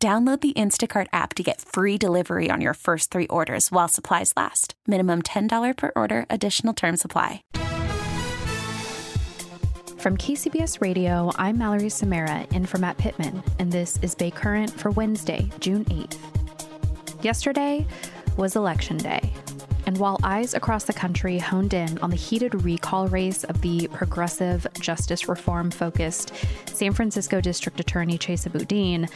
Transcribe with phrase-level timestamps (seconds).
[0.00, 4.32] Download the Instacart app to get free delivery on your first three orders while supplies
[4.36, 4.74] last.
[4.86, 7.42] Minimum $10 per order, additional term supply.
[9.98, 14.70] From KCBS Radio, I'm Mallory Samara in for Matt Pittman, and this is Bay Current
[14.70, 17.24] for Wednesday, June 8th.
[17.24, 17.84] Yesterday
[18.36, 19.32] was Election Day.
[19.88, 23.88] And while eyes across the country honed in on the heated recall race of the
[23.88, 26.34] progressive justice reform focused
[26.66, 29.08] San Francisco District Attorney Chesa Boudin,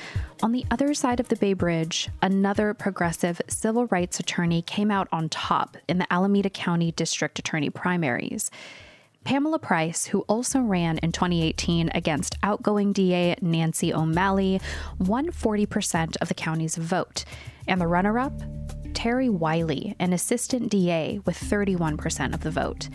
[0.43, 5.09] on the other side of the Bay Bridge, another progressive civil rights attorney came out
[5.13, 8.51] on top in the Alameda County District Attorney primaries.
[9.25, 14.59] Pamela Price, who also ran in 2018 against outgoing DA Nancy O'Malley,
[14.99, 17.27] won 40% of the county's vote.
[17.69, 18.33] And the runner up,
[19.03, 22.89] Terry Wiley, an assistant DA, with 31% of the vote.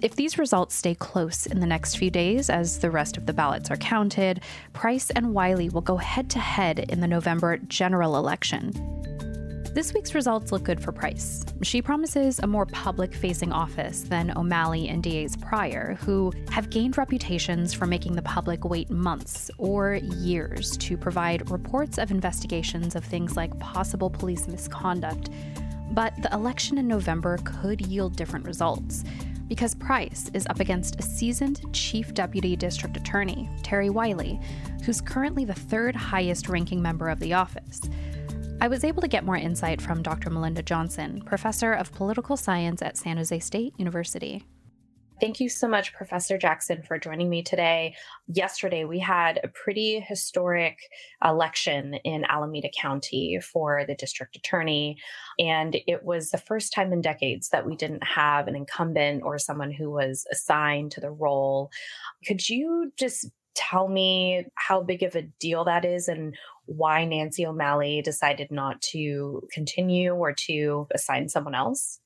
[0.00, 3.34] If these results stay close in the next few days as the rest of the
[3.34, 4.40] ballots are counted,
[4.72, 8.72] Price and Wiley will go head to head in the November general election.
[9.74, 11.44] This week's results look good for Price.
[11.62, 16.96] She promises a more public facing office than O'Malley and DAs prior, who have gained
[16.96, 23.04] reputations for making the public wait months or years to provide reports of investigations of
[23.04, 25.30] things like possible police misconduct.
[25.90, 29.02] But the election in November could yield different results
[29.48, 34.38] because Price is up against a seasoned Chief Deputy District Attorney, Terry Wiley,
[34.84, 37.80] who's currently the third highest ranking member of the office.
[38.60, 40.30] I was able to get more insight from Dr.
[40.30, 44.44] Melinda Jackson, professor of political science at San Jose State University.
[45.20, 47.94] Thank you so much, Professor Jackson, for joining me today.
[48.26, 50.78] Yesterday, we had a pretty historic
[51.24, 54.98] election in Alameda County for the district attorney.
[55.38, 59.38] And it was the first time in decades that we didn't have an incumbent or
[59.38, 61.70] someone who was assigned to the role.
[62.26, 67.46] Could you just tell me how big of a deal that is and why Nancy
[67.46, 72.00] O'Malley decided not to continue or to assign someone else?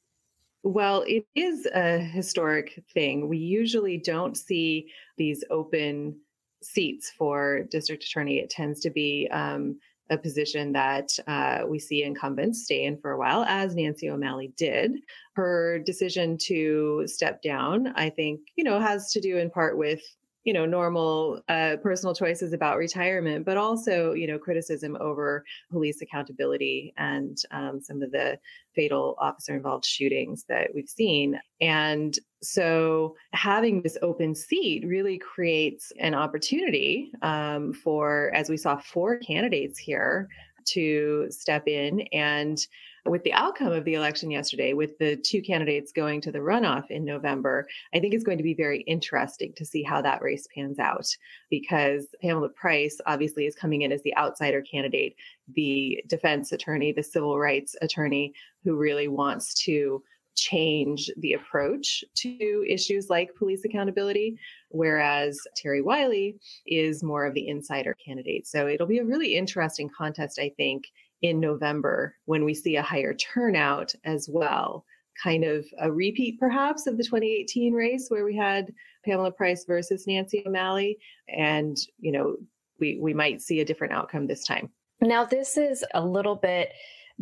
[0.62, 3.28] Well, it is a historic thing.
[3.28, 6.18] We usually don't see these open
[6.62, 8.38] seats for district attorney.
[8.38, 9.78] It tends to be um,
[10.10, 14.52] a position that uh, we see incumbents stay in for a while, as Nancy O'Malley
[14.56, 14.92] did.
[15.34, 20.02] Her decision to step down, I think, you know, has to do in part with
[20.48, 26.00] you know normal uh, personal choices about retirement but also you know criticism over police
[26.00, 28.38] accountability and um, some of the
[28.74, 31.38] fatal officer involved shootings that we've seen.
[31.60, 38.78] And so having this open seat really creates an opportunity um, for as we saw
[38.78, 40.28] four candidates here
[40.66, 42.64] to step in and
[43.10, 46.90] with the outcome of the election yesterday, with the two candidates going to the runoff
[46.90, 50.46] in November, I think it's going to be very interesting to see how that race
[50.54, 51.06] pans out
[51.50, 55.16] because Pamela Price obviously is coming in as the outsider candidate,
[55.54, 58.32] the defense attorney, the civil rights attorney
[58.64, 60.02] who really wants to
[60.38, 66.36] change the approach to issues like police accountability, whereas Terry Wiley
[66.66, 68.46] is more of the insider candidate.
[68.46, 70.84] So it'll be a really interesting contest, I think,
[71.22, 74.84] in November when we see a higher turnout as well.
[75.22, 78.72] Kind of a repeat, perhaps, of the 2018 race where we had
[79.04, 80.98] Pamela Price versus Nancy O'Malley.
[81.28, 82.36] And, you know,
[82.78, 84.70] we, we might see a different outcome this time.
[85.00, 86.72] Now, this is a little bit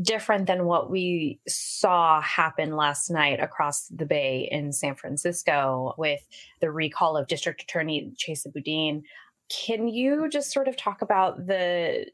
[0.01, 6.21] different than what we saw happen last night across the bay in San Francisco with
[6.61, 9.03] the recall of District Attorney Chesa Boudin.
[9.49, 12.07] Can you just sort of talk about the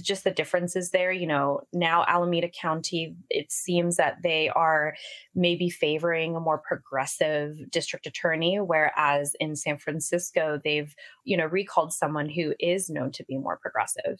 [0.00, 1.12] just the differences there?
[1.12, 4.94] You know, now Alameda County, it seems that they are
[5.34, 10.94] maybe favoring a more progressive district attorney, whereas in San Francisco, they've,
[11.24, 14.18] you know, recalled someone who is known to be more progressive.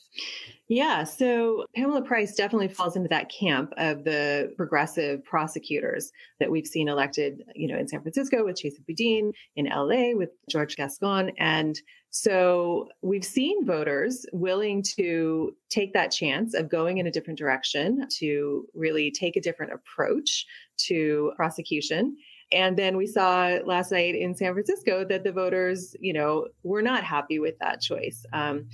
[0.69, 1.05] Yeah.
[1.05, 6.89] So Pamela Price definitely falls into that camp of the progressive prosecutors that we've seen
[6.89, 11.33] elected, you know, in San Francisco with Chesa Boudin, in LA with George Gascon.
[11.39, 11.81] And
[12.11, 18.07] so we've seen voters willing to take that chance of going in a different direction,
[18.19, 20.47] to really take a different approach
[20.87, 22.17] to prosecution.
[22.51, 26.83] And then we saw last night in San Francisco that the voters, you know, were
[26.83, 28.25] not happy with that choice.
[28.33, 28.69] Um,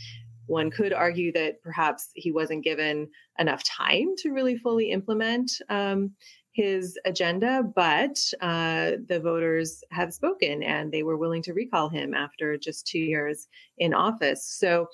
[0.46, 3.08] one could argue that perhaps he wasn't given
[3.38, 6.12] enough time to really fully implement um,
[6.54, 12.14] his agenda, but uh, the voters have spoken and they were willing to recall him
[12.14, 13.48] after just two years
[13.78, 14.46] in office.
[14.46, 14.86] So,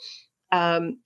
[0.53, 0.99] um,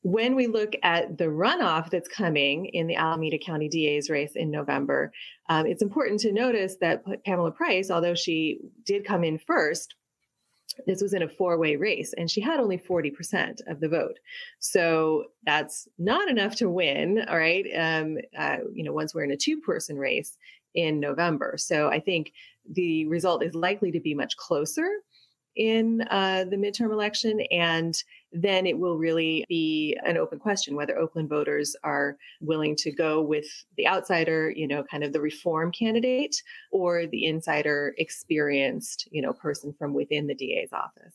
[0.00, 4.50] when we look at the runoff that's coming in the Alameda County DA's race in
[4.50, 5.10] November,
[5.48, 9.94] um, it's important to notice that Pamela Price, although she did come in first,
[10.86, 14.18] this was in a four way race and she had only 40% of the vote.
[14.58, 17.24] So that's not enough to win.
[17.28, 17.66] All right.
[17.76, 20.36] Um, uh, you know, once we're in a two person race
[20.74, 21.54] in November.
[21.56, 22.32] So I think
[22.70, 24.88] the result is likely to be much closer
[25.56, 27.40] in uh, the midterm election.
[27.50, 27.94] And
[28.34, 33.22] then it will really be an open question whether Oakland voters are willing to go
[33.22, 33.46] with
[33.76, 36.34] the outsider, you know, kind of the reform candidate
[36.72, 41.14] or the insider experienced, you know, person from within the DA's office.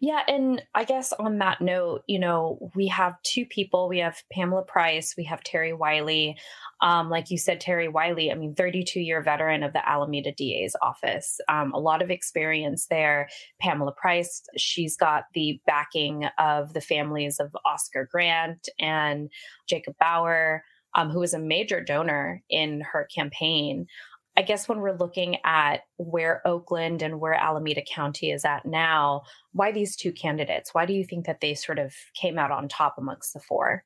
[0.00, 0.22] Yeah.
[0.28, 3.88] And I guess on that note, you know, we have two people.
[3.88, 6.36] We have Pamela Price, we have Terry Wiley.
[6.82, 10.76] Um, like you said, Terry Wiley, I mean, 32 year veteran of the Alameda DA's
[10.82, 13.28] office, um, a lot of experience there.
[13.60, 19.30] Pamela Price, she's got the backing of the families of Oscar Grant and
[19.68, 20.64] Jacob Bauer.
[20.94, 23.86] Um, who was a major donor in her campaign.
[24.36, 29.22] I guess when we're looking at where Oakland and where Alameda County is at now,
[29.52, 30.74] why these two candidates?
[30.74, 33.82] Why do you think that they sort of came out on top amongst the four?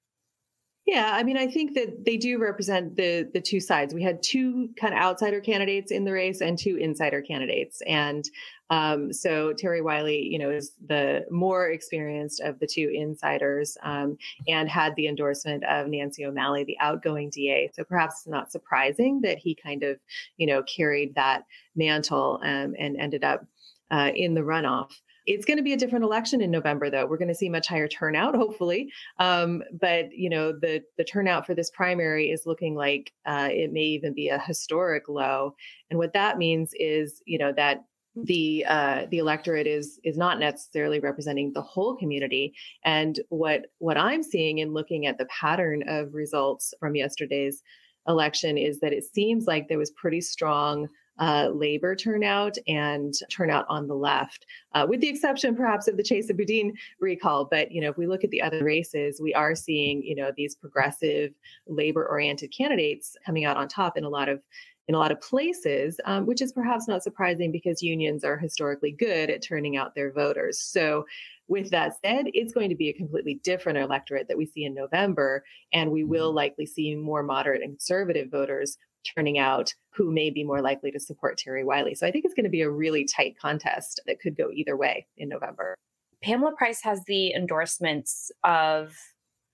[0.91, 3.95] Yeah, I mean, I think that they do represent the the two sides.
[3.95, 8.25] We had two kind of outsider candidates in the race and two insider candidates, and
[8.71, 14.19] um, so Terry Wiley, you know, is the more experienced of the two insiders, um,
[14.49, 17.71] and had the endorsement of Nancy O'Malley, the outgoing DA.
[17.73, 20.01] So perhaps it's not surprising that he kind of,
[20.39, 21.45] you know, carried that
[21.77, 23.47] mantle um, and ended up
[23.93, 24.91] uh, in the runoff.
[25.31, 27.07] It's going to be a different election in November, though.
[27.07, 28.93] We're going to see much higher turnout, hopefully.
[29.19, 33.73] Um, but you know, the the turnout for this primary is looking like uh, it
[33.73, 35.55] may even be a historic low.
[35.89, 37.85] And what that means is, you know, that
[38.17, 42.53] the uh, the electorate is is not necessarily representing the whole community.
[42.85, 47.63] And what what I'm seeing in looking at the pattern of results from yesterday's
[48.09, 50.89] election is that it seems like there was pretty strong
[51.21, 56.03] uh, labor turnout and turnout on the left, uh, with the exception perhaps of the
[56.03, 57.45] Chesa Boudin recall.
[57.45, 60.33] But you know, if we look at the other races, we are seeing you know
[60.37, 61.33] these progressive
[61.67, 64.41] labor-oriented candidates coming out on top in a lot of
[64.89, 68.91] in a lot of places, um, which is perhaps not surprising because unions are historically
[68.91, 70.59] good at turning out their voters.
[70.59, 71.07] So
[71.47, 74.75] with that said, it's going to be a completely different electorate that we see in
[74.75, 76.37] November, and we will mm-hmm.
[76.37, 78.79] likely see more moderate and conservative voters
[79.15, 81.95] turning out who may be more likely to support Terry Wiley.
[81.95, 84.77] So I think it's going to be a really tight contest that could go either
[84.77, 85.75] way in November.
[86.23, 88.95] Pamela Price has the endorsements of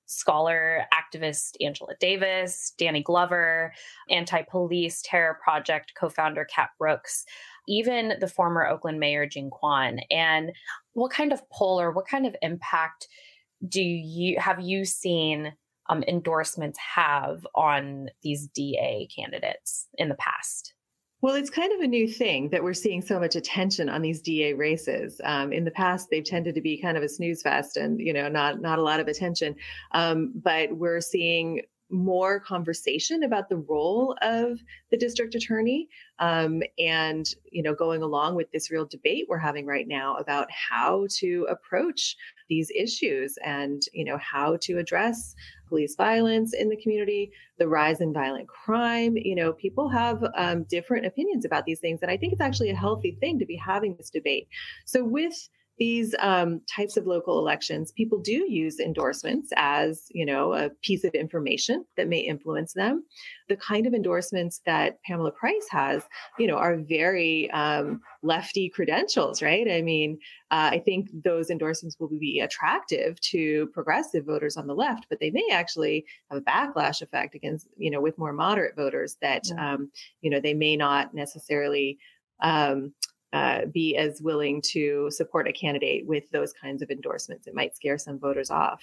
[0.06, 3.72] scholar activist Angela Davis, Danny Glover,
[4.08, 7.24] anti police terror project co founder Cat Brooks,
[7.68, 10.00] even the former Oakland Mayor Jean Quan.
[10.10, 10.52] And
[10.94, 13.08] what kind of poll or what kind of impact
[13.68, 15.52] do you have you seen
[15.88, 20.74] um, endorsements have on these DA candidates in the past?
[21.22, 24.20] Well, it's kind of a new thing that we're seeing so much attention on these
[24.20, 25.20] DA races.
[25.24, 28.12] Um, in the past, they've tended to be kind of a snooze fest and you
[28.12, 29.56] know not not a lot of attention.
[29.92, 34.58] Um, but we're seeing more conversation about the role of
[34.90, 35.88] the district attorney
[36.18, 40.48] um, and you know going along with this real debate we're having right now about
[40.50, 42.16] how to approach
[42.48, 45.34] these issues and you know how to address
[45.68, 49.16] police violence in the community the rise in violent crime.
[49.16, 52.70] You know people have um, different opinions about these things and i think it's actually
[52.70, 54.48] a healthy thing to be having this debate.
[54.84, 60.54] So with these um, types of local elections, people do use endorsements as, you know,
[60.54, 63.04] a piece of information that may influence them.
[63.48, 66.02] The kind of endorsements that Pamela Price has,
[66.38, 69.70] you know, are very um, lefty credentials, right?
[69.70, 70.18] I mean,
[70.50, 75.20] uh, I think those endorsements will be attractive to progressive voters on the left, but
[75.20, 79.44] they may actually have a backlash effect against, you know, with more moderate voters that,
[79.58, 79.90] um,
[80.22, 81.98] you know, they may not necessarily
[82.42, 82.92] um,
[83.32, 87.46] uh, be as willing to support a candidate with those kinds of endorsements.
[87.46, 88.82] It might scare some voters off.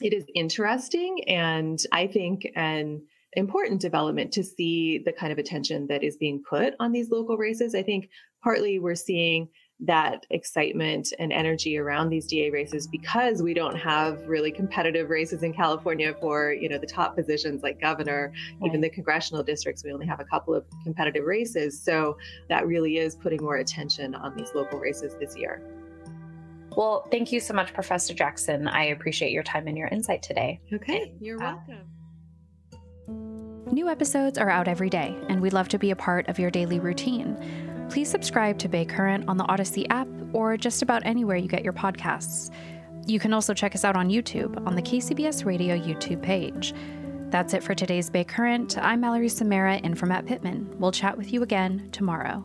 [0.00, 3.02] It is interesting and I think an
[3.34, 7.36] important development to see the kind of attention that is being put on these local
[7.36, 7.74] races.
[7.74, 8.08] I think
[8.42, 9.48] partly we're seeing
[9.82, 15.42] that excitement and energy around these DA races because we don't have really competitive races
[15.42, 18.68] in California for, you know, the top positions like governor, right.
[18.68, 21.80] even the congressional districts, we only have a couple of competitive races.
[21.80, 22.18] So
[22.48, 25.62] that really is putting more attention on these local races this year.
[26.76, 28.68] Well, thank you so much, Professor Jackson.
[28.68, 30.60] I appreciate your time and your insight today.
[30.72, 31.86] Okay, you're uh, welcome.
[33.72, 36.50] New episodes are out every day, and we'd love to be a part of your
[36.50, 37.36] daily routine.
[37.90, 41.64] Please subscribe to Bay Current on the Audacy app or just about anywhere you get
[41.64, 42.48] your podcasts.
[43.04, 46.72] You can also check us out on YouTube on the KCBS Radio YouTube page.
[47.30, 48.78] That's it for today's Bay Current.
[48.78, 50.72] I'm Mallory Samara in for Matt Pittman.
[50.78, 52.44] We'll chat with you again tomorrow.